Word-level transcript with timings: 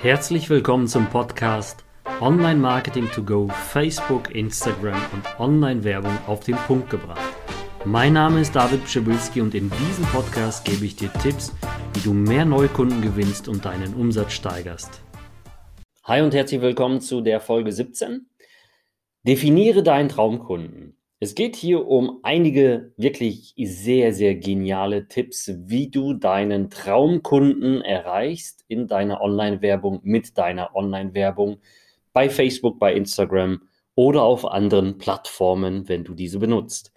Herzlich 0.00 0.48
willkommen 0.48 0.86
zum 0.86 1.10
Podcast 1.10 1.84
Online 2.20 2.60
Marketing 2.60 3.10
to 3.10 3.20
Go, 3.20 3.48
Facebook, 3.48 4.32
Instagram 4.32 5.00
und 5.12 5.40
Online-Werbung 5.40 6.16
auf 6.28 6.38
den 6.38 6.54
Punkt 6.54 6.88
gebracht. 6.88 7.34
Mein 7.84 8.12
Name 8.12 8.40
ist 8.40 8.54
David 8.54 8.84
Pschibilski 8.84 9.40
und 9.40 9.56
in 9.56 9.68
diesem 9.70 10.04
Podcast 10.04 10.64
gebe 10.64 10.84
ich 10.84 10.94
dir 10.94 11.12
Tipps, 11.14 11.52
wie 11.94 12.00
du 12.00 12.12
mehr 12.12 12.44
Neukunden 12.44 13.02
gewinnst 13.02 13.48
und 13.48 13.64
deinen 13.64 13.94
Umsatz 13.94 14.34
steigerst. 14.34 15.02
Hi 16.04 16.22
und 16.22 16.32
herzlich 16.32 16.60
willkommen 16.60 17.00
zu 17.00 17.20
der 17.20 17.40
Folge 17.40 17.72
17. 17.72 18.28
Definiere 19.24 19.82
deinen 19.82 20.08
Traumkunden. 20.08 20.96
Es 21.20 21.34
geht 21.34 21.56
hier 21.56 21.88
um 21.88 22.20
einige 22.22 22.92
wirklich 22.96 23.52
sehr, 23.56 24.14
sehr 24.14 24.36
geniale 24.36 25.08
Tipps, 25.08 25.50
wie 25.52 25.90
du 25.90 26.14
deinen 26.14 26.70
Traumkunden 26.70 27.82
erreichst 27.82 28.64
in 28.68 28.86
deiner 28.86 29.20
Online-Werbung, 29.20 29.98
mit 30.04 30.38
deiner 30.38 30.76
Online-Werbung 30.76 31.58
bei 32.12 32.30
Facebook, 32.30 32.78
bei 32.78 32.94
Instagram 32.94 33.62
oder 33.96 34.22
auf 34.22 34.44
anderen 34.44 34.98
Plattformen, 34.98 35.88
wenn 35.88 36.04
du 36.04 36.14
diese 36.14 36.38
benutzt. 36.38 36.92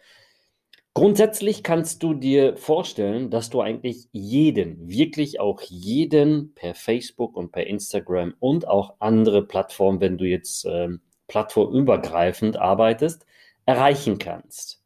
Grundsätzlich 0.93 1.63
kannst 1.63 2.03
du 2.03 2.13
dir 2.13 2.57
vorstellen, 2.57 3.31
dass 3.31 3.49
du 3.49 3.61
eigentlich 3.61 4.07
jeden, 4.11 4.87
wirklich 4.87 5.39
auch 5.39 5.61
jeden 5.61 6.53
per 6.53 6.75
Facebook 6.75 7.35
und 7.37 7.51
per 7.51 7.65
Instagram 7.65 8.35
und 8.39 8.67
auch 8.67 8.95
andere 8.99 9.47
Plattformen, 9.47 9.99
wenn 9.99 10.19
du 10.19 10.25
jetzt 10.25 10.65
äh, 10.65 10.89
plattformübergreifend 11.27 12.57
arbeitest, 12.57 13.25
erreichen 13.71 14.17
kannst. 14.17 14.81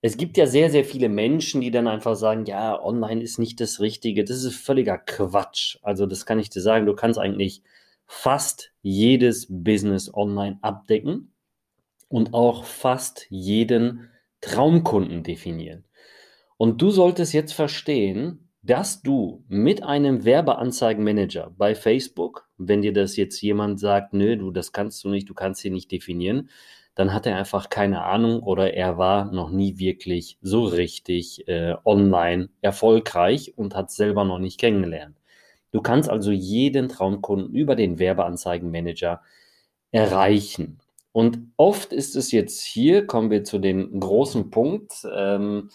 Es 0.00 0.16
gibt 0.16 0.36
ja 0.36 0.46
sehr, 0.46 0.70
sehr 0.70 0.84
viele 0.84 1.08
Menschen, 1.08 1.60
die 1.60 1.70
dann 1.70 1.88
einfach 1.88 2.14
sagen, 2.14 2.44
ja, 2.44 2.78
online 2.82 3.22
ist 3.22 3.38
nicht 3.38 3.60
das 3.60 3.80
Richtige. 3.80 4.24
Das 4.24 4.44
ist 4.44 4.56
völliger 4.56 4.98
Quatsch. 4.98 5.78
Also 5.82 6.04
das 6.04 6.26
kann 6.26 6.38
ich 6.38 6.50
dir 6.50 6.60
sagen, 6.60 6.84
du 6.84 6.94
kannst 6.94 7.18
eigentlich 7.18 7.62
fast 8.06 8.72
jedes 8.82 9.46
Business 9.48 10.12
online 10.12 10.58
abdecken 10.60 11.32
und 12.08 12.34
auch 12.34 12.64
fast 12.64 13.26
jeden 13.30 14.10
Traumkunden 14.42 15.22
definieren. 15.22 15.84
Und 16.58 16.82
du 16.82 16.90
solltest 16.90 17.32
jetzt 17.32 17.52
verstehen, 17.52 18.50
dass 18.62 19.02
du 19.02 19.44
mit 19.48 19.82
einem 19.82 20.24
Werbeanzeigenmanager 20.24 21.54
bei 21.56 21.74
Facebook, 21.74 22.48
wenn 22.56 22.82
dir 22.82 22.92
das 22.92 23.16
jetzt 23.16 23.40
jemand 23.42 23.80
sagt, 23.80 24.12
nö, 24.14 24.36
du, 24.36 24.50
das 24.50 24.72
kannst 24.72 25.04
du 25.04 25.08
nicht, 25.08 25.28
du 25.28 25.34
kannst 25.34 25.60
sie 25.60 25.70
nicht 25.70 25.92
definieren, 25.92 26.48
dann 26.94 27.12
hat 27.12 27.26
er 27.26 27.36
einfach 27.36 27.70
keine 27.70 28.04
Ahnung 28.04 28.42
oder 28.42 28.74
er 28.74 28.98
war 28.98 29.26
noch 29.32 29.50
nie 29.50 29.78
wirklich 29.78 30.38
so 30.42 30.64
richtig 30.64 31.48
äh, 31.48 31.74
online 31.84 32.50
erfolgreich 32.60 33.54
und 33.56 33.74
hat 33.74 33.90
selber 33.90 34.24
noch 34.24 34.38
nicht 34.38 34.60
kennengelernt. 34.60 35.16
Du 35.72 35.82
kannst 35.82 36.08
also 36.08 36.30
jeden 36.30 36.88
Traumkunden 36.88 37.52
über 37.52 37.74
den 37.74 37.98
Werbeanzeigenmanager 37.98 39.22
erreichen. 39.90 40.78
Und 41.10 41.52
oft 41.56 41.92
ist 41.92 42.14
es 42.16 42.30
jetzt 42.30 42.62
hier, 42.62 43.06
kommen 43.06 43.30
wir 43.30 43.44
zu 43.44 43.58
dem 43.58 43.98
großen 43.98 44.50
Punkt, 44.50 45.06
ähm, 45.12 45.70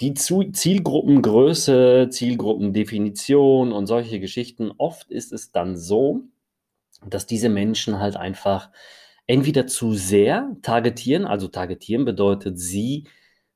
die 0.00 0.14
Zielgruppengröße, 0.14 2.08
Zielgruppendefinition 2.10 3.72
und 3.72 3.86
solche 3.86 4.20
Geschichten. 4.20 4.70
Oft 4.76 5.10
ist 5.10 5.32
es 5.32 5.50
dann 5.50 5.76
so, 5.76 6.22
dass 7.06 7.26
diese 7.26 7.48
Menschen 7.48 8.00
halt 8.00 8.16
einfach 8.16 8.70
entweder 9.28 9.68
zu 9.68 9.94
sehr 9.94 10.56
targetieren, 10.62 11.24
also 11.24 11.46
targetieren 11.46 12.04
bedeutet, 12.04 12.58
sie 12.58 13.04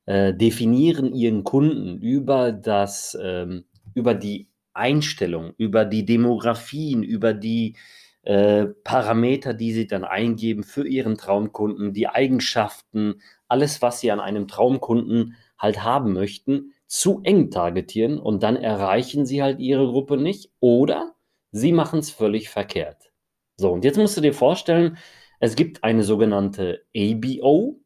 äh, 0.07 0.33
definieren 0.33 1.13
ihren 1.13 1.43
Kunden 1.43 1.99
über 2.01 2.53
das, 2.53 3.19
ähm, 3.21 3.65
über 3.95 4.15
die 4.15 4.49
Einstellung, 4.75 5.55
über 5.57 5.85
die 5.85 6.05
Demografien, 6.05 7.03
über 7.03 7.35
die 7.35 7.77
äh, 8.23 8.67
Parameter, 8.85 9.55
die 9.55 9.73
sie 9.73 9.87
dann 9.87 10.05
eingeben 10.05 10.63
für 10.63 10.87
ihren 10.87 11.17
Traumkunden, 11.17 11.93
die 11.93 12.09
Eigenschaften, 12.09 13.21
alles, 13.49 13.83
was 13.83 14.01
sie 14.01 14.11
an 14.11 14.21
einem 14.21 14.47
Traumkunden 14.49 15.37
halt 15.59 15.83
haben 15.83 16.13
möchten, 16.13 16.73
zu 16.87 17.21
eng 17.25 17.51
targetieren 17.51 18.19
und 18.19 18.43
dann 18.43 18.57
erreichen 18.57 19.25
sie 19.25 19.43
halt 19.43 19.59
ihre 19.59 19.87
Gruppe 19.87 20.19
nicht 20.19 20.51
oder 20.61 21.15
sie 21.51 21.73
machen 21.73 22.01
es 22.01 22.11
völlig 22.11 22.51
verkehrt. 22.51 23.13
So, 23.57 23.73
und 23.73 23.85
jetzt 23.85 23.97
musst 23.97 24.17
du 24.17 24.21
dir 24.21 24.35
vorstellen, 24.35 24.99
es 25.43 25.57
gibt 25.57 25.83
eine 25.83 26.05
sogenannte 26.05 26.85
ABO, 26.97 27.81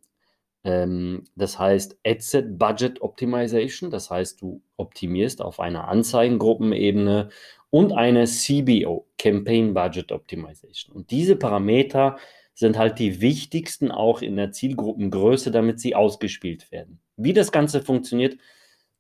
ähm, 0.62 1.25
das 1.37 1.59
heißt 1.59 1.99
Adset 2.06 2.59
Budget 2.59 3.00
Optimization, 3.00 3.91
das 3.91 4.11
heißt 4.11 4.43
du 4.43 4.61
optimierst 4.77 5.41
auf 5.41 5.59
einer 5.59 5.89
Anzeigengruppenebene 5.89 7.31
und 7.71 7.93
eine 7.93 8.27
CBO, 8.27 9.06
Campaign 9.17 9.72
Budget 9.72 10.12
Optimization. 10.12 10.94
Und 10.94 11.11
diese 11.11 11.34
Parameter 11.34 12.19
sind 12.53 12.77
halt 12.77 12.99
die 12.99 13.22
wichtigsten 13.22 13.91
auch 13.91 14.21
in 14.21 14.37
der 14.37 14.53
Zielgruppengröße, 14.53 15.50
damit 15.50 15.81
sie 15.81 15.94
ausgespielt 15.94 16.71
werden. 16.71 17.00
Wie 17.17 17.33
das 17.33 17.53
Ganze 17.53 17.81
funktioniert, 17.81 18.37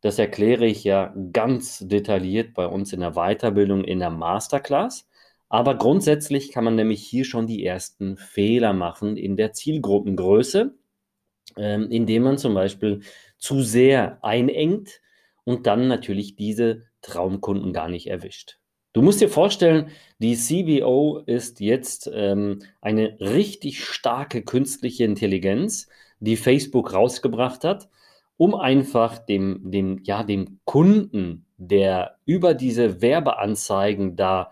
das 0.00 0.18
erkläre 0.18 0.64
ich 0.64 0.82
ja 0.82 1.14
ganz 1.30 1.80
detailliert 1.86 2.54
bei 2.54 2.66
uns 2.66 2.94
in 2.94 3.00
der 3.00 3.12
Weiterbildung 3.12 3.84
in 3.84 3.98
der 3.98 4.10
Masterclass. 4.10 5.05
Aber 5.48 5.76
grundsätzlich 5.76 6.50
kann 6.50 6.64
man 6.64 6.74
nämlich 6.74 7.02
hier 7.02 7.24
schon 7.24 7.46
die 7.46 7.64
ersten 7.64 8.16
Fehler 8.16 8.72
machen 8.72 9.16
in 9.16 9.36
der 9.36 9.52
Zielgruppengröße, 9.52 10.74
ähm, 11.56 11.90
indem 11.90 12.24
man 12.24 12.38
zum 12.38 12.54
Beispiel 12.54 13.00
zu 13.38 13.62
sehr 13.62 14.18
einengt 14.24 15.00
und 15.44 15.66
dann 15.66 15.86
natürlich 15.86 16.36
diese 16.36 16.82
Traumkunden 17.02 17.72
gar 17.72 17.88
nicht 17.88 18.08
erwischt. 18.08 18.58
Du 18.92 19.02
musst 19.02 19.20
dir 19.20 19.28
vorstellen, 19.28 19.90
die 20.18 20.36
CBO 20.36 21.22
ist 21.26 21.60
jetzt 21.60 22.10
ähm, 22.12 22.60
eine 22.80 23.20
richtig 23.20 23.84
starke 23.84 24.42
künstliche 24.42 25.04
Intelligenz, 25.04 25.88
die 26.18 26.36
Facebook 26.36 26.94
rausgebracht 26.94 27.62
hat, 27.62 27.90
um 28.38 28.54
einfach 28.54 29.18
dem, 29.18 29.70
dem, 29.70 30.00
ja, 30.02 30.22
dem 30.22 30.60
Kunden, 30.64 31.44
der 31.58 32.16
über 32.24 32.54
diese 32.54 33.02
Werbeanzeigen 33.02 34.16
da 34.16 34.50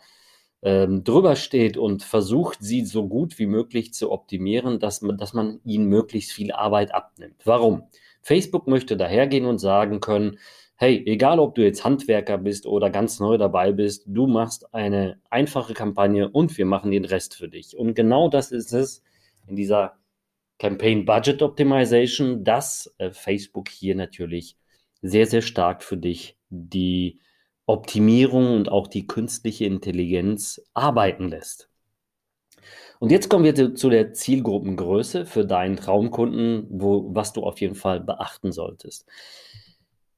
ähm, 0.65 1.05
drüber 1.05 1.37
steht 1.37 1.77
und 1.77 2.03
versucht, 2.03 2.59
sie 2.63 2.85
so 2.87 3.07
gut 3.07 3.39
wie 3.39 3.47
möglich 3.47 3.93
zu 3.93 4.11
optimieren, 4.11 4.81
dass 4.81 5.03
man, 5.03 5.19
dass 5.19 5.35
man 5.35 5.61
ihnen 5.65 5.87
möglichst 5.87 6.33
viel 6.33 6.53
Arbeit 6.53 6.95
abnimmt. 6.95 7.43
Warum? 7.45 7.85
Facebook 8.23 8.67
möchte 8.67 8.97
dahergehen 8.97 9.45
und 9.45 9.59
sagen 9.59 10.01
können, 10.01 10.39
hey, 10.77 11.03
egal 11.07 11.39
ob 11.39 11.55
du 11.55 11.63
jetzt 11.63 11.85
Handwerker 11.85 12.39
bist 12.39 12.67
oder 12.67 12.89
ganz 12.89 13.21
neu 13.21 13.37
dabei 13.37 13.73
bist, 13.73 14.05
du 14.07 14.27
machst 14.27 14.75
eine 14.75 15.21
einfache 15.29 15.75
Kampagne 15.75 16.31
und 16.31 16.57
wir 16.57 16.65
machen 16.65 16.91
den 16.91 17.05
Rest 17.05 17.37
für 17.37 17.49
dich. 17.49 17.77
Und 17.77 17.95
genau 17.95 18.29
das 18.29 18.51
ist 18.51 18.73
es 18.73 19.03
in 19.47 19.57
dieser 19.57 19.99
Campaign 20.59 21.05
Budget 21.05 21.43
Optimization, 21.43 22.43
dass 22.43 22.95
äh, 22.97 23.11
Facebook 23.11 23.69
hier 23.69 23.95
natürlich 23.95 24.57
sehr, 25.03 25.27
sehr 25.27 25.43
stark 25.43 25.83
für 25.83 25.99
dich 25.99 26.39
die 26.49 27.21
Optimierung 27.67 28.55
und 28.55 28.71
auch 28.71 28.89
die 28.89 29.07
künstliche 29.07 29.65
Intelligenz 29.65 30.61
arbeiten 30.75 31.29
lässt. 31.29 31.69
Und 33.01 33.11
jetzt 33.11 33.29
kommen 33.29 33.45
wir 33.45 33.75
zu 33.75 33.91
der 33.91 34.13
Zielgruppengröße 34.13 35.27
für 35.27 35.45
deinen 35.45 35.77
Traumkunden, 35.77 36.67
wo, 36.71 37.15
was 37.15 37.33
du 37.33 37.43
auf 37.43 37.61
jeden 37.61 37.75
Fall 37.75 38.01
beachten 38.01 38.53
solltest. 38.53 39.07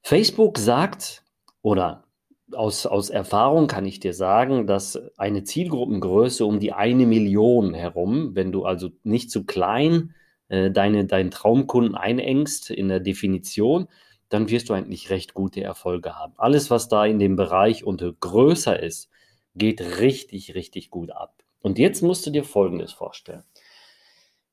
Facebook 0.03 0.59
sagt, 0.59 1.25
oder 1.63 2.05
aus, 2.53 2.87
aus 2.87 3.11
Erfahrung 3.11 3.67
kann 3.67 3.87
ich 3.87 3.99
dir 3.99 4.15
sagen, 4.15 4.67
dass 4.67 5.01
eine 5.17 5.43
Zielgruppengröße 5.43 6.45
um 6.45 6.61
die 6.61 6.73
eine 6.73 7.07
Million 7.07 7.75
herum, 7.75 8.35
wenn 8.35 8.53
du 8.53 8.65
also 8.65 8.91
nicht 9.03 9.31
zu 9.31 9.45
klein 9.45 10.15
äh, 10.49 10.71
deine, 10.71 11.07
deinen 11.07 11.33
Traumkunden 11.33 11.97
einengst 11.97 12.71
in 12.71 12.89
der 12.89 13.01
Definition, 13.01 13.89
dann 14.29 14.51
wirst 14.51 14.69
du 14.69 14.75
eigentlich 14.75 15.11
recht 15.11 15.35
gute 15.35 15.63
Erfolge 15.63 16.17
haben. 16.17 16.35
Alles, 16.37 16.71
was 16.71 16.89
da 16.89 17.05
in 17.07 17.19
dem 17.19 17.37
Bereich 17.37 17.85
und 17.85 18.03
größer 18.21 18.83
ist, 18.83 19.11
geht 19.55 19.81
richtig, 20.01 20.55
richtig 20.55 20.91
gut 20.91 21.11
ab. 21.11 21.43
Und 21.61 21.79
jetzt 21.79 22.03
musst 22.03 22.27
du 22.27 22.31
dir 22.31 22.45
Folgendes 22.45 22.93
vorstellen. 22.93 23.45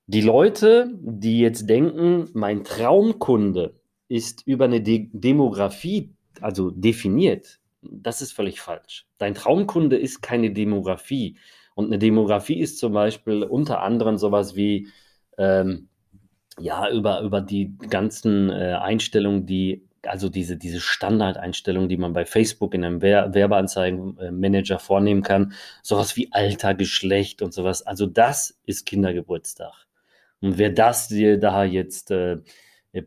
Die 0.08 0.22
Leute, 0.22 0.92
die 1.00 1.40
jetzt 1.40 1.70
denken, 1.70 2.30
mein 2.34 2.64
Traumkunde 2.64 3.80
ist 4.08 4.46
über 4.46 4.66
eine 4.66 4.82
De 4.82 5.10
Demografie, 5.12 6.14
also 6.42 6.72
definiert, 6.72 7.60
das 7.82 8.22
ist 8.22 8.34
völlig 8.34 8.62
falsch. 8.62 9.08
Dein 9.18 9.34
Traumkunde 9.34 9.98
ist 9.98 10.22
keine 10.22 10.52
Demografie. 10.52 11.38
Und 11.76 11.86
eine 11.86 12.00
Demografie 12.00 12.60
ist 12.60 12.80
zum 12.80 12.94
Beispiel 12.94 13.44
unter 13.44 13.82
anderem 13.82 14.18
sowas 14.18 14.56
wie 14.56 14.88
ähm, 15.38 15.90
ja, 16.60 16.90
über, 16.90 17.22
über 17.22 17.42
die 17.42 17.78
ganzen 17.90 18.50
äh, 18.50 18.78
Einstellungen, 18.80 19.46
die, 19.46 19.88
also 20.04 20.30
diese, 20.30 20.58
diese 20.58 20.80
Standardeinstellungen, 20.80 21.90
die 21.90 21.98
man 21.98 22.14
bei 22.14 22.26
Facebook 22.26 22.74
in 22.74 22.84
einem 22.84 23.02
Wer 23.02 23.34
Werbeanzeigenmanager 23.34 24.80
vornehmen 24.80 25.24
kann, 25.24 25.54
sowas 25.82 26.16
wie 26.16 26.32
Alter, 26.32 26.76
Geschlecht 26.76 27.42
und 27.42 27.54
sowas. 27.54 27.82
Also 27.84 28.06
das 28.06 28.60
ist 28.66 28.86
Kindergeburtstag. 28.86 29.74
Und 30.42 30.58
wer 30.58 30.70
das 30.70 31.08
dir 31.08 31.40
da 31.40 31.64
jetzt 31.64 32.12
äh, 32.12 32.38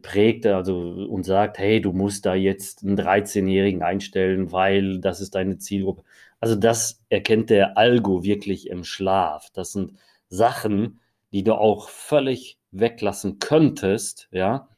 prägt, 0.02 0.46
also 0.46 0.78
und 0.78 1.24
sagt, 1.24 1.58
hey, 1.58 1.80
du 1.80 1.92
musst 1.92 2.26
da 2.26 2.34
jetzt 2.34 2.82
einen 2.82 2.98
13-Jährigen 2.98 3.82
einstellen, 3.82 4.50
weil 4.50 5.00
das 5.00 5.20
ist 5.20 5.34
deine 5.34 5.58
Zielgruppe. 5.58 6.02
Also 6.40 6.56
das 6.56 7.04
erkennt 7.08 7.50
der 7.50 7.78
Algo 7.78 8.24
wirklich 8.24 8.68
im 8.68 8.84
Schlaf. 8.84 9.50
Das 9.54 9.72
sind 9.72 9.92
Sachen, 10.28 11.00
die 11.32 11.44
du 11.44 11.54
auch 11.54 11.88
völlig 11.88 12.58
weglassen 12.80 13.38
könntest, 13.38 14.28
ja, 14.32 14.68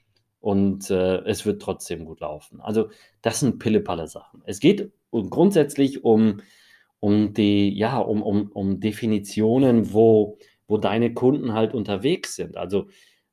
und 0.41 0.91
äh, 0.91 1.19
es 1.25 1.47
wird 1.47 1.61
trotzdem 1.61 2.05
gut 2.05 2.21
laufen. 2.21 2.61
Also 2.61 2.91
das 3.23 3.41
sind 3.41 3.59
pillepalle 3.59 4.07
Sachen. 4.07 4.43
Es 4.47 4.61
geht 4.61 4.93
grundsätzlich 5.11 6.05
um, 6.05 6.41
um 7.01 7.33
die, 7.33 7.77
ja, 7.77 7.99
um, 7.99 8.23
um, 8.23 8.51
um 8.53 8.81
Definitionen, 8.81 9.93
wo, 9.93 10.39
wo 10.67 10.79
deine 10.79 11.13
Kunden 11.13 11.55
halt 11.55 11.75
unterwegs 11.75 12.37
sind. 12.37 12.57
Also 12.57 12.89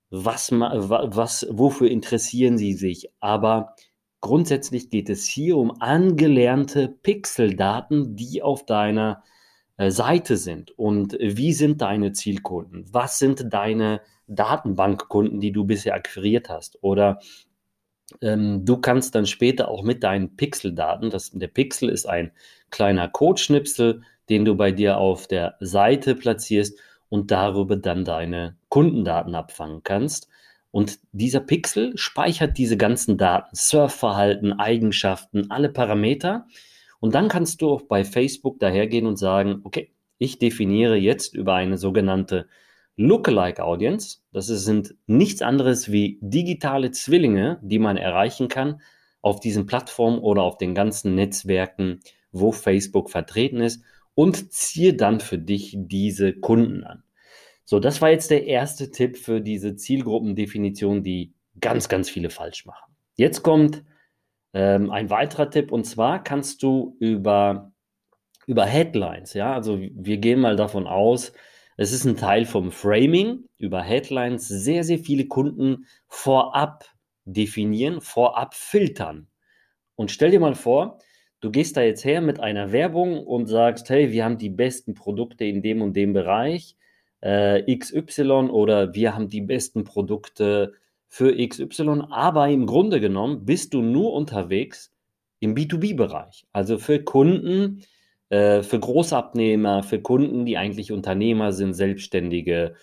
was, 0.09 0.51
was, 0.51 1.47
wofür 1.49 1.89
interessieren 1.89 2.57
sie 2.57 2.73
sich? 2.73 3.09
Aber 3.19 3.75
grundsätzlich 4.21 4.89
geht 4.89 5.09
es 5.09 5.25
hier 5.25 5.57
um 5.57 5.81
angelernte 5.81 6.87
Pixeldaten, 6.87 8.15
die 8.15 8.41
auf 8.41 8.65
deiner 8.65 9.23
äh, 9.77 9.91
Seite 9.91 10.37
sind. 10.37 10.71
Und 10.71 11.17
wie 11.19 11.53
sind 11.53 11.81
deine 11.81 12.13
Zielkunden? 12.13 12.85
Was 12.91 13.19
sind 13.19 13.53
deine 13.53 14.01
Datenbankkunden, 14.27 15.39
die 15.39 15.51
du 15.51 15.65
bisher 15.65 15.93
akquiriert 15.93 16.49
hast? 16.49 16.77
Oder 16.81 17.19
ähm, 18.21 18.65
du 18.65 18.77
kannst 18.77 19.15
dann 19.15 19.25
später 19.25 19.69
auch 19.69 19.83
mit 19.83 20.03
deinen 20.03 20.35
Pixeldaten, 20.35 21.09
das, 21.09 21.31
der 21.31 21.47
Pixel 21.47 21.89
ist 21.89 22.05
ein 22.05 22.31
kleiner 22.69 23.07
Codeschnipsel, 23.07 24.01
den 24.29 24.45
du 24.45 24.55
bei 24.55 24.71
dir 24.71 24.97
auf 24.97 25.27
der 25.27 25.55
Seite 25.59 26.15
platzierst 26.15 26.79
und 27.09 27.31
darüber 27.31 27.75
dann 27.75 28.05
deine 28.05 28.57
Kundendaten 28.69 29.35
abfangen 29.35 29.83
kannst. 29.83 30.27
Und 30.71 30.99
dieser 31.13 31.39
Pixel 31.39 31.97
speichert 31.97 32.57
diese 32.57 32.75
ganzen 32.75 33.17
Daten, 33.17 33.55
Surfverhalten, 33.55 34.53
Eigenschaften, 34.53 35.49
alle 35.49 35.69
Parameter. 35.69 36.47
Und 36.99 37.15
dann 37.15 37.29
kannst 37.29 37.61
du 37.61 37.69
auch 37.69 37.83
bei 37.83 38.03
Facebook 38.03 38.59
dahergehen 38.59 39.07
und 39.07 39.17
sagen, 39.17 39.61
okay, 39.63 39.91
ich 40.17 40.39
definiere 40.39 40.97
jetzt 40.97 41.33
über 41.33 41.53
eine 41.53 41.77
sogenannte 41.77 42.47
Lookalike 42.97 43.63
Audience. 43.63 44.19
Das 44.31 44.47
sind 44.47 44.95
nichts 45.07 45.41
anderes 45.41 45.91
wie 45.91 46.19
digitale 46.21 46.91
Zwillinge, 46.91 47.59
die 47.61 47.79
man 47.79 47.97
erreichen 47.97 48.47
kann 48.47 48.81
auf 49.21 49.39
diesen 49.39 49.65
Plattformen 49.65 50.19
oder 50.19 50.43
auf 50.43 50.57
den 50.57 50.75
ganzen 50.75 51.15
Netzwerken, 51.15 51.99
wo 52.31 52.51
Facebook 52.51 53.09
vertreten 53.09 53.59
ist 53.59 53.83
und 54.13 54.53
ziehe 54.53 54.93
dann 54.93 55.19
für 55.19 55.37
dich 55.37 55.75
diese 55.77 56.33
Kunden 56.33 56.83
an. 56.83 57.03
So, 57.65 57.79
das 57.79 58.01
war 58.01 58.11
jetzt 58.11 58.29
der 58.29 58.45
erste 58.45 58.91
Tipp 58.91 59.17
für 59.17 59.41
diese 59.41 59.75
Zielgruppendefinition, 59.75 61.03
die 61.03 61.33
ganz, 61.59 61.89
ganz 61.89 62.09
viele 62.09 62.29
falsch 62.29 62.65
machen. 62.65 62.95
Jetzt 63.15 63.41
kommt 63.41 63.83
ähm, 64.53 64.91
ein 64.91 65.09
weiterer 65.09 65.49
Tipp 65.49 65.71
und 65.71 65.85
zwar 65.85 66.23
kannst 66.23 66.61
du 66.61 66.95
über, 66.99 67.71
über 68.45 68.65
Headlines, 68.65 69.33
ja, 69.33 69.53
also 69.53 69.79
wir 69.79 70.17
gehen 70.17 70.39
mal 70.39 70.55
davon 70.55 70.85
aus, 70.85 71.33
es 71.77 71.91
ist 71.91 72.05
ein 72.05 72.17
Teil 72.17 72.45
vom 72.45 72.71
Framing, 72.71 73.45
über 73.57 73.81
Headlines 73.81 74.47
sehr, 74.47 74.83
sehr 74.83 74.99
viele 74.99 75.27
Kunden 75.27 75.85
vorab 76.07 76.85
definieren, 77.25 78.01
vorab 78.01 78.53
filtern. 78.53 79.27
Und 79.95 80.11
stell 80.11 80.31
dir 80.31 80.39
mal 80.39 80.55
vor, 80.55 80.99
du 81.41 81.51
gehst 81.51 81.75
da 81.75 81.81
jetzt 81.81 82.05
her 82.05 82.21
mit 82.21 82.39
einer 82.39 82.71
Werbung 82.71 83.25
und 83.25 83.47
sagst, 83.47 83.89
hey, 83.89 84.11
wir 84.11 84.23
haben 84.23 84.37
die 84.37 84.49
besten 84.49 84.93
Produkte 84.93 85.45
in 85.45 85.61
dem 85.61 85.81
und 85.81 85.95
dem 85.95 86.13
Bereich 86.13 86.75
äh, 87.21 87.75
XY 87.75 88.49
oder 88.51 88.93
wir 88.93 89.15
haben 89.15 89.29
die 89.29 89.41
besten 89.41 89.83
Produkte 89.83 90.73
für 91.07 91.35
XY, 91.35 92.03
aber 92.09 92.49
im 92.49 92.65
Grunde 92.65 92.99
genommen 92.99 93.45
bist 93.45 93.73
du 93.73 93.81
nur 93.81 94.13
unterwegs 94.13 94.93
im 95.39 95.55
B2B-Bereich, 95.55 96.45
also 96.51 96.77
für 96.77 97.03
Kunden, 97.03 97.83
äh, 98.35 98.63
für 98.63 98.79
Großabnehmer, 98.79 99.83
für 99.83 100.01
Kunden, 100.01 100.45
die 100.45 100.57
eigentlich 100.57 100.91
Unternehmer 100.91 101.51
sind, 101.51 101.73
Selbstständige, 101.73 102.75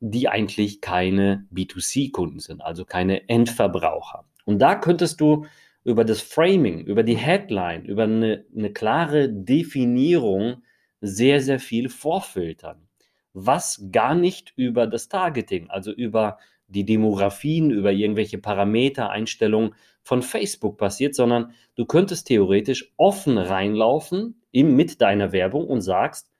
die 0.00 0.28
eigentlich 0.28 0.80
keine 0.80 1.46
B2C-Kunden 1.52 2.40
sind, 2.40 2.62
also 2.62 2.84
keine 2.84 3.28
Endverbraucher. 3.28 4.24
Und 4.44 4.60
da 4.60 4.74
könntest 4.74 5.20
du 5.20 5.46
über 5.84 6.04
das 6.04 6.20
Framing, 6.20 6.80
über 6.80 7.02
die 7.02 7.16
Headline, 7.16 7.84
über 7.84 8.04
eine, 8.04 8.44
eine 8.56 8.72
klare 8.72 9.28
Definierung 9.28 10.62
sehr, 11.00 11.40
sehr 11.40 11.58
viel 11.58 11.88
vorfiltern 11.88 12.86
was 13.32 13.88
gar 13.92 14.14
nicht 14.14 14.52
über 14.56 14.86
das 14.86 15.08
Targeting, 15.08 15.70
also 15.70 15.92
über 15.92 16.38
die 16.68 16.84
Demografien, 16.84 17.70
über 17.70 17.92
irgendwelche 17.92 18.38
Parameter, 18.38 19.10
Einstellungen 19.10 19.74
von 20.02 20.22
Facebook 20.22 20.78
passiert, 20.78 21.14
sondern 21.14 21.52
du 21.74 21.84
könntest 21.84 22.26
theoretisch 22.26 22.92
offen 22.96 23.38
reinlaufen 23.38 24.39
im, 24.52 24.76
mit 24.76 25.00
deiner 25.00 25.32
Werbung 25.32 25.66
und 25.66 25.80
sagst 25.80 26.30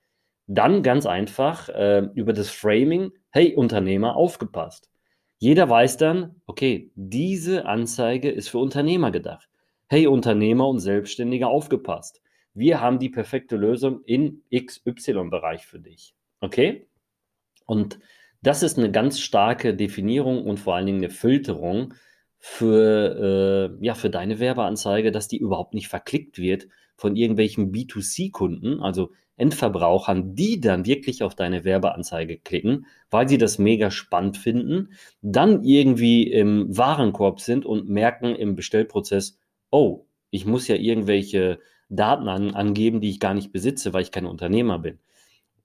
dann 0.47 0.83
ganz 0.83 1.07
einfach 1.07 1.69
äh, 1.69 2.09
über 2.15 2.33
das 2.33 2.51
Framing, 2.51 3.13
hey 3.31 3.55
Unternehmer, 3.55 4.17
aufgepasst. 4.17 4.91
Jeder 5.39 5.71
weiß 5.71 5.97
dann, 5.97 6.43
okay, 6.47 6.91
diese 6.97 7.67
Anzeige 7.67 8.31
ist 8.31 8.49
für 8.49 8.59
Unternehmer 8.59 9.11
gedacht. 9.11 9.49
Hey 9.89 10.07
Unternehmer 10.07 10.69
und 10.69 10.81
Selbstständige, 10.81 11.47
aufgepasst. 11.47 12.21
Wir 12.53 12.81
haben 12.81 12.99
die 12.99 13.09
perfekte 13.11 13.57
Lösung 13.57 14.03
in 14.05 14.43
XY-Bereich 14.55 15.67
für 15.67 15.79
dich. 15.79 16.15
Okay? 16.41 16.89
Und 17.65 18.01
das 18.43 18.63
ist 18.63 18.77
eine 18.77 18.91
ganz 18.91 19.21
starke 19.21 19.75
Definierung 19.75 20.45
und 20.45 20.59
vor 20.59 20.75
allen 20.75 20.87
Dingen 20.87 21.05
eine 21.05 21.11
Filterung 21.11 21.95
für, 22.39 23.79
äh, 23.81 23.85
ja, 23.85 23.95
für 23.95 24.11
deine 24.11 24.41
Werbeanzeige, 24.41 25.13
dass 25.13 25.29
die 25.29 25.39
überhaupt 25.39 25.75
nicht 25.75 25.89
verklickt 25.89 26.39
wird 26.39 26.67
von 27.01 27.17
irgendwelchen 27.17 27.73
B2C-Kunden, 27.73 28.81
also 28.81 29.11
Endverbrauchern, 29.37 30.35
die 30.35 30.61
dann 30.61 30.85
wirklich 30.85 31.23
auf 31.23 31.35
deine 31.35 31.65
Werbeanzeige 31.65 32.37
klicken, 32.37 32.87
weil 33.11 33.27
sie 33.27 33.39
das 33.39 33.59
mega 33.59 33.91
spannend 33.91 34.37
finden, 34.37 34.91
dann 35.23 35.65
irgendwie 35.65 36.31
im 36.31 36.77
Warenkorb 36.77 37.41
sind 37.41 37.65
und 37.65 37.89
merken 37.89 38.35
im 38.35 38.55
Bestellprozess, 38.55 39.39
oh, 39.71 40.05
ich 40.31 40.45
muss 40.45 40.69
ja 40.69 40.77
irgendwelche 40.77 41.59
Daten 41.89 42.29
an, 42.29 42.55
angeben, 42.55 43.01
die 43.01 43.09
ich 43.09 43.19
gar 43.19 43.33
nicht 43.33 43.51
besitze, 43.51 43.95
weil 43.95 44.03
ich 44.03 44.13
kein 44.13 44.27
Unternehmer 44.27 44.79
bin 44.79 44.99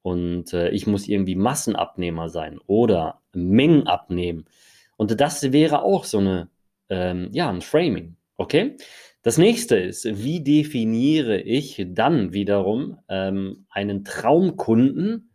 und 0.05 0.53
äh, 0.53 0.69
ich 0.69 0.87
muss 0.87 1.07
irgendwie 1.07 1.35
Massenabnehmer 1.35 2.29
sein 2.29 2.59
oder 2.67 3.21
Mengen 3.33 3.87
abnehmen. 3.87 4.45
Und 4.97 5.19
das 5.19 5.51
wäre 5.51 5.81
auch 5.81 6.05
so 6.05 6.19
eine, 6.19 6.47
ähm, 6.89 7.29
ja, 7.33 7.49
ein 7.49 7.61
Framing. 7.61 8.15
Okay? 8.37 8.77
Das 9.21 9.37
nächste 9.37 9.77
ist, 9.77 10.05
wie 10.23 10.43
definiere 10.43 11.41
ich 11.41 11.83
dann 11.89 12.31
wiederum 12.31 12.99
ähm, 13.09 13.65
einen 13.69 14.03
Traumkunden, 14.03 15.31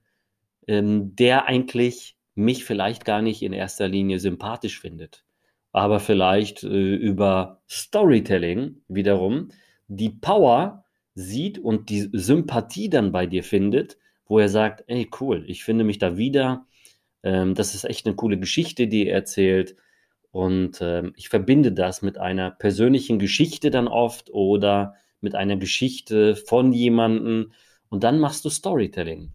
ähm, 0.68 1.16
der 1.16 1.46
eigentlich 1.46 2.16
mich 2.34 2.64
vielleicht 2.64 3.04
gar 3.04 3.22
nicht 3.22 3.42
in 3.42 3.52
erster 3.52 3.88
Linie 3.88 4.20
sympathisch 4.20 4.80
findet, 4.80 5.24
aber 5.72 5.98
vielleicht 6.00 6.62
äh, 6.62 6.94
über 6.94 7.62
Storytelling 7.68 8.82
wiederum 8.88 9.48
die 9.88 10.10
Power 10.10 10.84
sieht 11.14 11.58
und 11.58 11.90
die 11.90 12.08
Sympathie 12.12 12.88
dann 12.88 13.12
bei 13.12 13.26
dir 13.26 13.42
findet, 13.42 13.98
wo 14.26 14.38
er 14.38 14.48
sagt, 14.48 14.84
ey, 14.86 15.10
cool, 15.20 15.44
ich 15.48 15.64
finde 15.64 15.84
mich 15.84 15.98
da 15.98 16.16
wieder. 16.16 16.66
Ähm, 17.24 17.54
das 17.54 17.74
ist 17.74 17.84
echt 17.84 18.06
eine 18.06 18.14
coole 18.14 18.38
Geschichte, 18.38 18.86
die 18.86 19.08
er 19.08 19.16
erzählt. 19.16 19.74
Und 20.32 20.78
ähm, 20.80 21.12
ich 21.16 21.28
verbinde 21.28 21.72
das 21.72 22.02
mit 22.02 22.18
einer 22.18 22.50
persönlichen 22.50 23.18
Geschichte 23.18 23.70
dann 23.70 23.88
oft 23.88 24.30
oder 24.30 24.94
mit 25.20 25.34
einer 25.34 25.56
Geschichte 25.56 26.36
von 26.36 26.72
jemandem. 26.72 27.52
Und 27.88 28.04
dann 28.04 28.20
machst 28.20 28.44
du 28.44 28.50
Storytelling. 28.50 29.32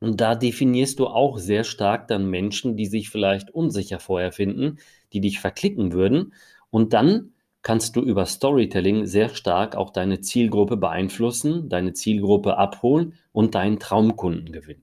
Und 0.00 0.20
da 0.20 0.34
definierst 0.34 0.98
du 0.98 1.06
auch 1.06 1.38
sehr 1.38 1.64
stark 1.64 2.08
dann 2.08 2.28
Menschen, 2.28 2.76
die 2.76 2.86
sich 2.86 3.10
vielleicht 3.10 3.50
unsicher 3.50 4.00
vorher 4.00 4.32
finden, 4.32 4.78
die 5.12 5.20
dich 5.20 5.40
verklicken 5.40 5.92
würden. 5.92 6.32
Und 6.70 6.92
dann 6.92 7.32
kannst 7.62 7.96
du 7.96 8.00
über 8.00 8.24
Storytelling 8.24 9.06
sehr 9.06 9.28
stark 9.28 9.76
auch 9.76 9.90
deine 9.90 10.20
Zielgruppe 10.20 10.76
beeinflussen, 10.78 11.68
deine 11.68 11.92
Zielgruppe 11.92 12.56
abholen 12.56 13.14
und 13.32 13.54
deinen 13.54 13.78
Traumkunden 13.78 14.52
gewinnen. 14.52 14.82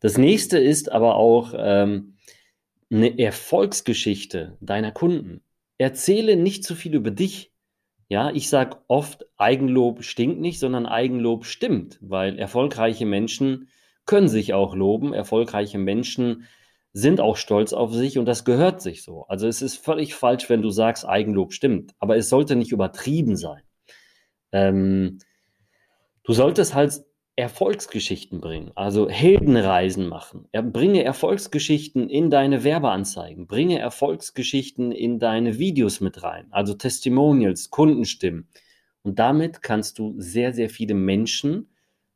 Das 0.00 0.18
nächste 0.18 0.58
ist 0.58 0.92
aber 0.92 1.16
auch 1.16 1.54
ähm, 1.56 2.14
eine 2.94 3.18
Erfolgsgeschichte 3.18 4.56
deiner 4.60 4.92
Kunden. 4.92 5.42
Erzähle 5.78 6.36
nicht 6.36 6.64
zu 6.64 6.74
viel 6.74 6.94
über 6.94 7.10
dich. 7.10 7.52
Ja, 8.08 8.30
ich 8.30 8.48
sage 8.48 8.78
oft, 8.86 9.26
Eigenlob 9.36 10.04
stinkt 10.04 10.40
nicht, 10.40 10.60
sondern 10.60 10.86
Eigenlob 10.86 11.44
stimmt, 11.44 11.98
weil 12.00 12.38
erfolgreiche 12.38 13.06
Menschen 13.06 13.68
können 14.06 14.28
sich 14.28 14.54
auch 14.54 14.76
loben. 14.76 15.12
Erfolgreiche 15.12 15.78
Menschen 15.78 16.46
sind 16.92 17.20
auch 17.20 17.36
stolz 17.36 17.72
auf 17.72 17.92
sich 17.92 18.18
und 18.18 18.26
das 18.26 18.44
gehört 18.44 18.80
sich 18.80 19.02
so. 19.02 19.24
Also 19.26 19.48
es 19.48 19.62
ist 19.62 19.76
völlig 19.76 20.14
falsch, 20.14 20.48
wenn 20.48 20.62
du 20.62 20.70
sagst, 20.70 21.04
Eigenlob 21.04 21.52
stimmt, 21.52 21.94
aber 21.98 22.16
es 22.16 22.28
sollte 22.28 22.54
nicht 22.54 22.70
übertrieben 22.70 23.36
sein. 23.36 23.62
Ähm, 24.52 25.18
du 26.22 26.32
solltest 26.32 26.74
halt 26.74 27.02
Erfolgsgeschichten 27.36 28.40
bringen, 28.40 28.70
also 28.76 29.08
Heldenreisen 29.08 30.06
machen. 30.06 30.48
Bringe 30.52 31.02
Erfolgsgeschichten 31.02 32.08
in 32.08 32.30
deine 32.30 32.62
Werbeanzeigen, 32.62 33.48
bringe 33.48 33.78
Erfolgsgeschichten 33.80 34.92
in 34.92 35.18
deine 35.18 35.58
Videos 35.58 36.00
mit 36.00 36.22
rein, 36.22 36.46
also 36.50 36.74
Testimonials, 36.74 37.70
Kundenstimmen. 37.70 38.48
Und 39.02 39.18
damit 39.18 39.62
kannst 39.62 39.98
du 39.98 40.14
sehr, 40.16 40.52
sehr 40.52 40.70
viele 40.70 40.94
Menschen 40.94 41.70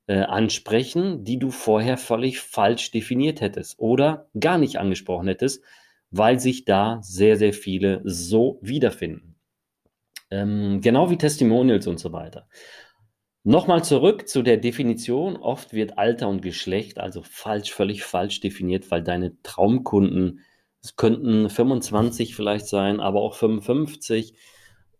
äh, 0.06 0.20
ansprechen, 0.20 1.24
die 1.24 1.38
du 1.38 1.50
vorher 1.50 1.98
völlig 1.98 2.40
falsch 2.40 2.92
definiert 2.92 3.40
hättest 3.40 3.78
oder 3.78 4.28
gar 4.38 4.56
nicht 4.56 4.76
angesprochen 4.76 5.26
hättest, 5.26 5.62
weil 6.10 6.38
sich 6.38 6.64
da 6.64 7.00
sehr, 7.02 7.36
sehr 7.36 7.52
viele 7.52 8.00
so 8.04 8.58
wiederfinden. 8.62 9.34
Ähm, 10.30 10.80
genau 10.80 11.10
wie 11.10 11.18
Testimonials 11.18 11.86
und 11.86 11.98
so 11.98 12.12
weiter. 12.12 12.48
Nochmal 13.48 13.82
zurück 13.82 14.28
zu 14.28 14.42
der 14.42 14.58
Definition. 14.58 15.38
Oft 15.38 15.72
wird 15.72 15.96
Alter 15.96 16.28
und 16.28 16.42
Geschlecht 16.42 16.98
also 16.98 17.22
falsch, 17.22 17.72
völlig 17.72 18.04
falsch 18.04 18.40
definiert, 18.40 18.90
weil 18.90 19.02
deine 19.02 19.40
Traumkunden, 19.42 20.44
es 20.82 20.96
könnten 20.96 21.48
25 21.48 22.36
vielleicht 22.36 22.66
sein, 22.66 23.00
aber 23.00 23.22
auch 23.22 23.34
55. 23.34 24.34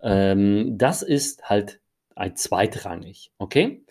Ähm, 0.00 0.78
das 0.78 1.02
ist 1.02 1.50
halt 1.50 1.82
ein 2.14 2.36
zweitrangig, 2.36 3.32
okay? 3.36 3.84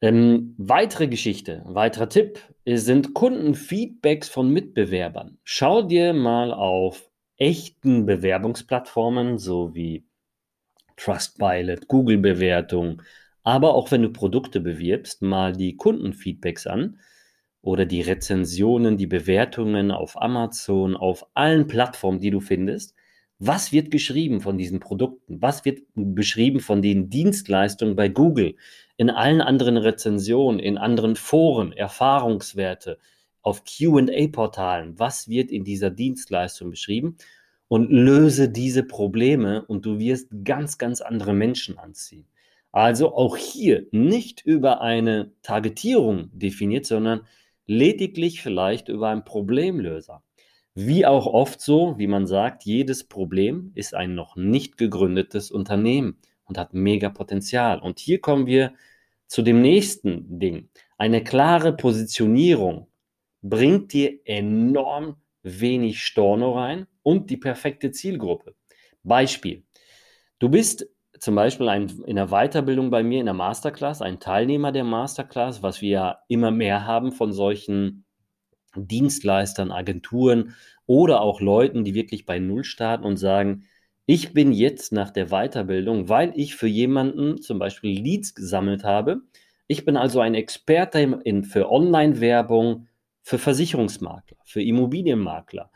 Ähm, 0.00 0.54
weitere 0.56 1.06
Geschichte, 1.06 1.60
weiterer 1.66 2.08
Tipp 2.08 2.40
sind 2.64 3.12
Kundenfeedbacks 3.12 4.30
von 4.30 4.48
Mitbewerbern. 4.48 5.40
Schau 5.44 5.82
dir 5.82 6.14
mal 6.14 6.54
auf 6.54 7.10
echten 7.36 8.06
Bewerbungsplattformen, 8.06 9.36
so 9.36 9.74
wie 9.74 10.06
Trustpilot, 10.96 11.86
Google-Bewertung, 11.86 13.02
aber 13.42 13.74
auch 13.74 13.90
wenn 13.90 14.02
du 14.02 14.10
Produkte 14.10 14.60
bewirbst, 14.60 15.22
mal 15.22 15.52
die 15.52 15.76
Kundenfeedbacks 15.76 16.66
an 16.66 16.98
oder 17.62 17.86
die 17.86 18.00
Rezensionen, 18.00 18.96
die 18.96 19.06
Bewertungen 19.06 19.90
auf 19.90 20.20
Amazon, 20.20 20.96
auf 20.96 21.26
allen 21.34 21.66
Plattformen, 21.66 22.20
die 22.20 22.30
du 22.30 22.40
findest. 22.40 22.94
Was 23.40 23.72
wird 23.72 23.90
geschrieben 23.90 24.40
von 24.40 24.58
diesen 24.58 24.80
Produkten? 24.80 25.40
Was 25.40 25.64
wird 25.64 25.82
beschrieben 25.94 26.60
von 26.60 26.82
den 26.82 27.08
Dienstleistungen 27.08 27.94
bei 27.94 28.08
Google? 28.08 28.56
In 28.96 29.10
allen 29.10 29.40
anderen 29.40 29.76
Rezensionen, 29.76 30.58
in 30.58 30.76
anderen 30.76 31.14
Foren, 31.14 31.72
Erfahrungswerte, 31.72 32.98
auf 33.42 33.62
QA-Portalen. 33.64 34.98
Was 34.98 35.28
wird 35.28 35.50
in 35.50 35.62
dieser 35.62 35.90
Dienstleistung 35.90 36.70
beschrieben? 36.70 37.16
Und 37.68 37.90
löse 37.90 38.48
diese 38.48 38.82
Probleme 38.82 39.64
und 39.66 39.84
du 39.84 39.98
wirst 39.98 40.28
ganz, 40.42 40.78
ganz 40.78 41.00
andere 41.00 41.34
Menschen 41.34 41.78
anziehen. 41.78 42.26
Also 42.72 43.14
auch 43.14 43.36
hier 43.36 43.86
nicht 43.92 44.44
über 44.44 44.80
eine 44.80 45.32
Targetierung 45.42 46.30
definiert, 46.32 46.86
sondern 46.86 47.26
lediglich 47.66 48.42
vielleicht 48.42 48.88
über 48.88 49.08
einen 49.08 49.24
Problemlöser. 49.24 50.22
Wie 50.74 51.06
auch 51.06 51.26
oft 51.26 51.60
so, 51.60 51.98
wie 51.98 52.06
man 52.06 52.26
sagt, 52.26 52.64
jedes 52.64 53.04
Problem 53.04 53.72
ist 53.74 53.94
ein 53.94 54.14
noch 54.14 54.36
nicht 54.36 54.76
gegründetes 54.76 55.50
Unternehmen 55.50 56.18
und 56.44 56.56
hat 56.56 56.72
mega 56.72 57.08
Potenzial. 57.08 57.80
Und 57.80 57.98
hier 57.98 58.20
kommen 58.20 58.46
wir 58.46 58.74
zu 59.26 59.42
dem 59.42 59.60
nächsten 59.60 60.38
Ding. 60.38 60.68
Eine 60.96 61.24
klare 61.24 61.76
Positionierung 61.76 62.86
bringt 63.42 63.92
dir 63.92 64.18
enorm 64.24 65.16
wenig 65.42 66.02
Storno 66.04 66.52
rein 66.52 66.86
und 67.02 67.30
die 67.30 67.36
perfekte 67.36 67.90
Zielgruppe. 67.90 68.54
Beispiel. 69.02 69.64
Du 70.38 70.48
bist 70.48 70.88
zum 71.18 71.34
Beispiel 71.34 71.68
ein, 71.68 71.88
in 72.06 72.16
der 72.16 72.28
Weiterbildung 72.28 72.90
bei 72.90 73.02
mir 73.02 73.20
in 73.20 73.26
der 73.26 73.34
Masterclass, 73.34 74.02
ein 74.02 74.20
Teilnehmer 74.20 74.72
der 74.72 74.84
Masterclass, 74.84 75.62
was 75.62 75.80
wir 75.82 75.90
ja 75.90 76.18
immer 76.28 76.50
mehr 76.50 76.86
haben 76.86 77.12
von 77.12 77.32
solchen 77.32 78.04
Dienstleistern, 78.74 79.72
Agenturen 79.72 80.54
oder 80.86 81.20
auch 81.20 81.40
Leuten, 81.40 81.84
die 81.84 81.94
wirklich 81.94 82.26
bei 82.26 82.38
Null 82.38 82.64
starten 82.64 83.04
und 83.04 83.16
sagen, 83.16 83.64
ich 84.06 84.32
bin 84.32 84.52
jetzt 84.52 84.92
nach 84.92 85.10
der 85.10 85.26
Weiterbildung, 85.26 86.08
weil 86.08 86.32
ich 86.34 86.56
für 86.56 86.66
jemanden 86.66 87.42
zum 87.42 87.58
Beispiel 87.58 88.00
Leads 88.00 88.34
gesammelt 88.34 88.84
habe. 88.84 89.20
Ich 89.66 89.84
bin 89.84 89.98
also 89.98 90.20
ein 90.20 90.34
Experte 90.34 91.20
in, 91.24 91.44
für 91.44 91.70
Online-Werbung, 91.70 92.86
für 93.22 93.36
Versicherungsmakler, 93.36 94.38
für 94.46 94.62
Immobilienmakler, 94.62 95.70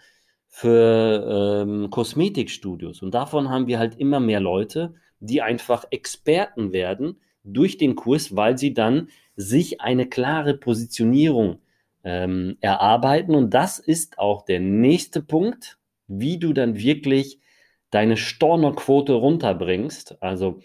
für 0.48 1.64
ähm, 1.66 1.90
Kosmetikstudios. 1.90 3.02
Und 3.02 3.12
davon 3.12 3.50
haben 3.50 3.66
wir 3.66 3.78
halt 3.78 3.98
immer 3.98 4.20
mehr 4.20 4.40
Leute, 4.40 4.94
die 5.22 5.40
einfach 5.40 5.84
Experten 5.90 6.72
werden 6.72 7.20
durch 7.44 7.78
den 7.78 7.94
Kurs, 7.94 8.36
weil 8.36 8.58
sie 8.58 8.74
dann 8.74 9.08
sich 9.36 9.80
eine 9.80 10.08
klare 10.08 10.54
Positionierung 10.54 11.60
ähm, 12.04 12.56
erarbeiten. 12.60 13.34
Und 13.34 13.54
das 13.54 13.78
ist 13.78 14.18
auch 14.18 14.44
der 14.44 14.60
nächste 14.60 15.22
Punkt, 15.22 15.78
wie 16.08 16.38
du 16.38 16.52
dann 16.52 16.76
wirklich 16.76 17.40
deine 17.90 18.16
Stornoquote 18.16 19.12
runterbringst. 19.12 20.20
Also 20.20 20.60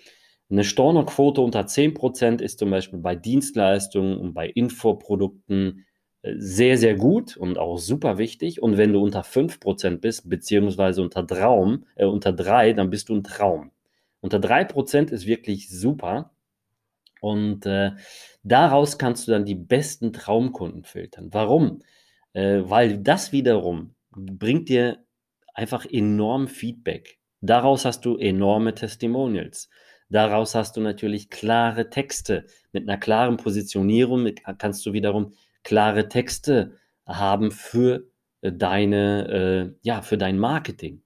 eine 0.49 0.63
Stornoquote 0.63 1.41
unter 1.41 1.61
10% 1.61 2.41
ist 2.41 2.59
zum 2.59 2.71
Beispiel 2.71 2.99
bei 2.99 3.15
Dienstleistungen 3.15 4.17
und 4.17 4.33
bei 4.33 4.47
Infoprodukten 4.47 5.85
äh, 6.23 6.33
sehr, 6.37 6.77
sehr 6.77 6.95
gut 6.95 7.37
und 7.37 7.57
auch 7.57 7.77
super 7.77 8.17
wichtig. 8.17 8.61
Und 8.61 8.77
wenn 8.77 8.93
du 8.93 9.03
unter 9.03 9.23
5% 9.23 9.97
bist, 9.97 10.29
beziehungsweise 10.29 11.01
unter, 11.01 11.27
Traum, 11.27 11.85
äh, 11.95 12.05
unter 12.05 12.33
3, 12.33 12.73
dann 12.73 12.89
bist 12.89 13.09
du 13.09 13.15
ein 13.15 13.23
Traum. 13.23 13.71
Unter 14.21 14.39
3% 14.39 15.11
ist 15.11 15.25
wirklich 15.25 15.69
super. 15.69 16.31
Und 17.21 17.65
äh, 17.65 17.91
daraus 18.43 18.97
kannst 18.97 19.27
du 19.27 19.31
dann 19.31 19.45
die 19.45 19.55
besten 19.55 20.13
Traumkunden 20.13 20.83
filtern. 20.83 21.29
Warum? 21.31 21.81
Äh, 22.33 22.61
weil 22.63 22.99
das 22.99 23.31
wiederum 23.31 23.95
bringt 24.11 24.69
dir 24.69 25.03
einfach 25.53 25.85
enorm 25.85 26.47
Feedback. 26.47 27.19
Daraus 27.41 27.85
hast 27.85 28.05
du 28.05 28.17
enorme 28.17 28.75
Testimonials. 28.75 29.69
Daraus 30.09 30.55
hast 30.55 30.77
du 30.77 30.81
natürlich 30.81 31.29
klare 31.29 31.89
Texte. 31.89 32.45
Mit 32.71 32.87
einer 32.87 32.97
klaren 32.97 33.37
Positionierung 33.37 34.29
kannst 34.57 34.85
du 34.85 34.93
wiederum 34.93 35.33
klare 35.63 36.07
Texte 36.07 36.77
haben 37.05 37.51
für 37.51 38.07
äh, 38.41 38.51
deine, 38.51 39.73
äh, 39.73 39.77
ja, 39.81 40.01
für 40.01 40.17
dein 40.17 40.37
Marketing 40.37 41.03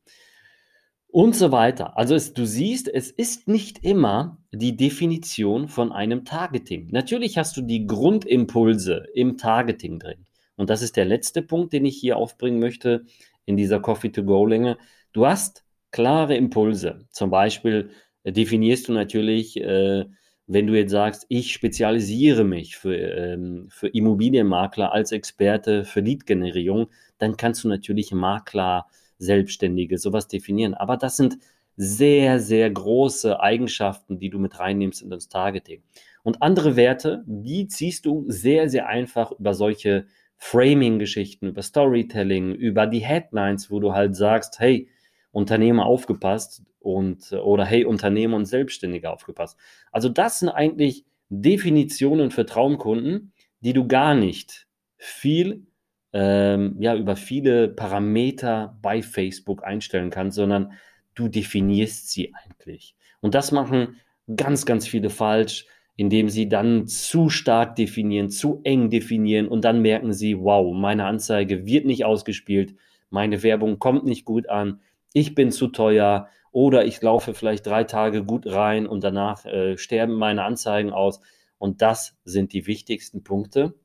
und 1.12 1.36
so 1.36 1.52
weiter. 1.52 1.98
Also 1.98 2.16
es, 2.16 2.34
du 2.34 2.46
siehst, 2.46 2.88
es 2.88 3.12
ist 3.12 3.48
nicht 3.48 3.84
immer 3.84 4.38
die 4.52 4.78
Definition 4.78 5.68
von 5.68 5.92
einem 5.92 6.24
Targeting. 6.26 6.88
Natürlich 6.92 7.38
hast 7.38 7.58
du 7.58 7.62
die 7.62 7.86
Grundimpulse 7.86 9.08
im 9.14 9.38
Targeting 9.38 10.00
drin. 10.00 10.26
Und 10.56 10.70
das 10.70 10.82
ist 10.82 10.96
der 10.96 11.06
letzte 11.06 11.42
Punkt, 11.42 11.74
den 11.74 11.86
ich 11.86 11.98
hier 11.98 12.18
aufbringen 12.18 12.60
möchte 12.60 13.06
in 13.46 13.58
dieser 13.58 13.80
Coffee-to-Go-Länge. 13.80 14.78
Du 15.12 15.26
hast 15.26 15.66
klare 15.92 16.36
Impulse. 16.36 17.06
Zum 17.10 17.30
Beispiel 17.30 17.90
äh, 18.24 18.32
definierst 18.32 18.88
du 18.88 18.94
natürlich, 18.94 19.60
äh, 19.60 20.06
wenn 20.48 20.68
du 20.68 20.78
jetzt 20.78 20.92
sagst, 20.92 21.26
ich 21.28 21.52
spezialisiere 21.54 22.44
mich 22.46 22.78
für, 22.78 22.96
ähm, 22.96 23.68
für 23.70 23.88
Immobilienmakler 23.90 24.94
als 24.94 25.12
Experte 25.12 25.84
für 25.84 26.00
Lead-Generierung, 26.00 26.88
dann 27.18 27.38
kannst 27.38 27.64
du 27.64 27.68
natürlich 27.68 28.12
Makler 28.14 28.86
Selbstständige, 29.22 29.98
sowas 29.98 30.28
definieren. 30.28 30.74
Aber 30.74 30.98
das 30.98 31.18
sind 31.18 31.38
sehr, 31.78 32.40
sehr 32.40 32.70
große 32.70 33.40
Eigenschaften, 33.40 34.20
die 34.20 34.30
du 34.30 34.40
mit 34.40 34.60
reinnimmst 34.60 35.02
in 35.02 35.10
das 35.10 35.30
Targeting. 35.30 35.84
Und 36.24 36.42
andere 36.42 36.76
Werte, 36.76 37.24
die 37.26 37.68
ziehst 37.68 38.06
du 38.06 38.26
sehr, 38.28 38.70
sehr 38.70 38.88
einfach 38.88 39.32
über 39.32 39.54
solche 39.54 40.06
Framing-Geschichten, 40.38 41.48
über 41.48 41.62
Storytelling, 41.62 42.54
über 42.54 42.88
die 42.88 43.00
Headlines, 43.00 43.72
wo 43.72 43.80
du 43.80 43.94
halt 43.94 44.16
sagst, 44.16 44.60
hey, 44.60 44.90
Unternehmer 45.32 45.86
aufgepasst 45.86 46.64
und 46.80 47.32
oder 47.32 47.64
hey, 47.64 47.86
Unternehmer 47.86 48.38
und 48.38 48.46
Selbstständige 48.46 49.12
aufgepasst. 49.12 49.58
Also 49.92 50.10
das 50.10 50.40
sind 50.40 50.50
eigentlich 50.50 51.06
Definitionen 51.30 52.32
für 52.32 52.46
Traumkunden, 52.46 53.34
die 53.62 53.74
du 53.74 53.88
gar 53.88 54.16
nicht 54.16 54.68
viel 54.98 55.66
ähm, 56.14 56.76
ja, 56.80 56.96
über 56.96 57.16
viele 57.16 57.70
Parameter 57.70 58.78
bei 58.82 59.02
Facebook 59.02 59.64
einstellen 59.64 60.10
kannst, 60.10 60.36
sondern 60.36 60.74
du 61.16 61.28
definierst 61.28 62.12
sie 62.12 62.34
eigentlich. 62.34 62.96
Und 63.22 63.36
das 63.36 63.52
machen 63.52 63.98
ganz, 64.36 64.66
ganz 64.66 64.88
viele 64.88 65.10
falsch, 65.10 65.66
indem 65.96 66.30
sie 66.30 66.50
dann 66.50 66.88
zu 66.88 67.30
stark 67.30 67.76
definieren, 67.76 68.30
zu 68.30 68.62
eng 68.64 68.90
definieren 68.90 69.48
und 69.48 69.64
dann 69.66 69.82
merken 69.82 70.14
sie, 70.14 70.40
wow, 70.40 70.74
meine 70.74 71.06
Anzeige 71.06 71.66
wird 71.66 71.86
nicht 71.86 72.06
ausgespielt, 72.06 72.76
meine 73.10 73.44
Werbung 73.44 73.78
kommt 73.78 74.06
nicht 74.06 74.26
gut 74.26 74.50
an, 74.50 74.80
ich 75.14 75.36
bin 75.36 75.52
zu 75.52 75.68
teuer 75.68 76.30
oder 76.52 76.86
ich 76.86 77.02
laufe 77.02 77.34
vielleicht 77.34 77.66
drei 77.66 77.84
Tage 77.84 78.24
gut 78.24 78.46
rein 78.48 78.88
und 78.88 79.04
danach 79.04 79.46
äh, 79.46 79.78
sterben 79.78 80.14
meine 80.14 80.44
Anzeigen 80.44 80.92
aus. 80.92 81.22
Und 81.58 81.82
das 81.82 82.18
sind 82.26 82.54
die 82.54 82.66
wichtigsten 82.68 83.24
Punkte, 83.24 83.76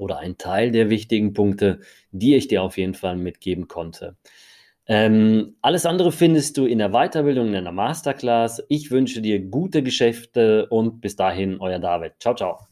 oder 0.00 0.18
ein 0.18 0.38
Teil 0.38 0.72
der 0.72 0.90
wichtigen 0.90 1.32
Punkte, 1.32 1.80
die 2.10 2.34
ich 2.34 2.48
dir 2.48 2.62
auf 2.62 2.78
jeden 2.78 2.94
Fall 2.94 3.16
mitgeben 3.16 3.68
konnte. 3.68 4.16
Ähm, 4.86 5.54
alles 5.62 5.86
andere 5.86 6.10
findest 6.10 6.56
du 6.56 6.66
in 6.66 6.78
der 6.78 6.90
Weiterbildung, 6.90 7.54
in 7.54 7.64
der 7.64 7.72
Masterclass. 7.72 8.62
Ich 8.68 8.90
wünsche 8.90 9.20
dir 9.20 9.38
gute 9.38 9.84
Geschäfte 9.84 10.66
und 10.66 11.00
bis 11.00 11.14
dahin, 11.14 11.60
euer 11.60 11.78
David. 11.78 12.14
Ciao, 12.18 12.34
ciao. 12.34 12.66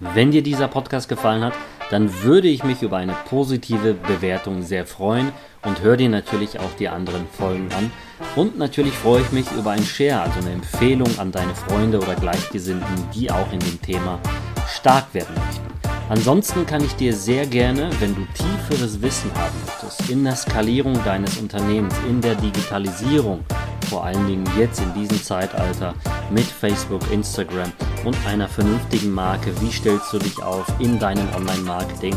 Wenn 0.00 0.30
dir 0.30 0.42
dieser 0.42 0.68
Podcast 0.68 1.08
gefallen 1.08 1.44
hat, 1.44 1.52
dann 1.90 2.22
würde 2.22 2.48
ich 2.48 2.64
mich 2.64 2.80
über 2.80 2.96
eine 2.96 3.14
positive 3.28 3.92
Bewertung 3.92 4.62
sehr 4.62 4.86
freuen 4.86 5.30
und 5.62 5.82
hör 5.82 5.98
dir 5.98 6.08
natürlich 6.08 6.58
auch 6.58 6.72
die 6.78 6.88
anderen 6.88 7.26
Folgen 7.26 7.68
an. 7.72 7.92
Und 8.34 8.56
natürlich 8.56 8.94
freue 8.94 9.20
ich 9.20 9.30
mich 9.30 9.44
über 9.52 9.72
ein 9.72 9.82
Share, 9.82 10.22
also 10.22 10.40
eine 10.40 10.52
Empfehlung 10.52 11.18
an 11.18 11.32
deine 11.32 11.54
Freunde 11.54 11.98
oder 11.98 12.14
Gleichgesinnten, 12.14 13.10
die 13.14 13.30
auch 13.30 13.52
in 13.52 13.60
dem 13.60 13.80
Thema 13.82 14.18
stark 14.66 15.12
werden 15.12 15.34
möchten. 15.34 15.71
Ansonsten 16.12 16.66
kann 16.66 16.84
ich 16.84 16.94
dir 16.94 17.16
sehr 17.16 17.46
gerne, 17.46 17.88
wenn 17.98 18.14
du 18.14 18.26
tieferes 18.34 19.00
Wissen 19.00 19.30
haben 19.34 19.56
möchtest, 19.64 20.10
in 20.10 20.22
der 20.24 20.36
Skalierung 20.36 20.92
deines 21.04 21.38
Unternehmens, 21.38 21.94
in 22.06 22.20
der 22.20 22.34
Digitalisierung, 22.34 23.42
vor 23.88 24.04
allen 24.04 24.26
Dingen 24.26 24.44
jetzt 24.58 24.78
in 24.82 24.92
diesem 24.92 25.22
Zeitalter 25.22 25.94
mit 26.30 26.44
Facebook, 26.44 27.00
Instagram 27.10 27.72
und 28.04 28.14
einer 28.26 28.46
vernünftigen 28.46 29.10
Marke, 29.10 29.58
wie 29.62 29.72
stellst 29.72 30.12
du 30.12 30.18
dich 30.18 30.42
auf 30.42 30.66
in 30.80 30.98
deinem 30.98 31.26
Online-Marketing, 31.34 32.14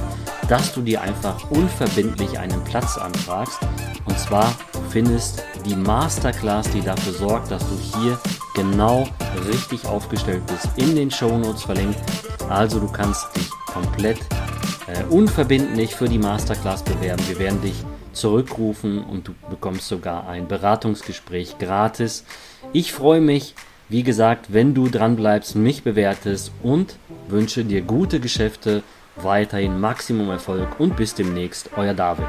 dass 0.49 0.73
du 0.73 0.81
dir 0.81 1.01
einfach 1.01 1.49
unverbindlich 1.49 2.37
einen 2.37 2.61
Platz 2.65 2.97
anfragst. 2.97 3.59
Und 4.03 4.19
zwar 4.19 4.53
findest 4.89 5.41
die 5.65 5.75
Masterclass, 5.77 6.69
die 6.71 6.81
dafür 6.81 7.13
sorgt, 7.13 7.49
dass 7.49 7.63
du 7.69 7.77
hier 7.97 8.19
genau 8.55 9.07
richtig 9.47 9.85
aufgestellt 9.85 10.45
bist, 10.47 10.67
in 10.75 10.97
den 10.97 11.09
Show 11.09 11.37
Notes 11.37 11.63
verlinkt. 11.63 11.99
Also 12.49 12.81
du 12.81 12.89
kannst 12.89 13.25
dich 13.37 13.49
komplett 13.75 14.19
äh, 14.87 15.03
unverbindlich 15.09 15.95
für 15.95 16.07
die 16.07 16.17
Masterclass 16.17 16.83
bewerben. 16.83 17.21
Wir 17.27 17.39
werden 17.39 17.61
dich 17.61 17.75
zurückrufen 18.13 19.03
und 19.03 19.27
du 19.27 19.35
bekommst 19.49 19.89
sogar 19.89 20.29
ein 20.29 20.47
Beratungsgespräch 20.47 21.57
gratis. 21.59 22.23
Ich 22.71 22.93
freue 22.93 23.19
mich, 23.19 23.53
wie 23.89 24.03
gesagt, 24.03 24.53
wenn 24.53 24.73
du 24.73 24.87
dran 24.87 25.17
bleibst, 25.17 25.55
mich 25.55 25.83
bewertest 25.83 26.51
und 26.63 26.97
wünsche 27.27 27.65
dir 27.65 27.81
gute 27.81 28.21
Geschäfte, 28.21 28.81
weiterhin 29.17 29.79
Maximum 29.79 30.29
Erfolg 30.29 30.79
und 30.79 30.95
bis 30.95 31.13
demnächst, 31.13 31.69
euer 31.75 31.93
David. 31.93 32.27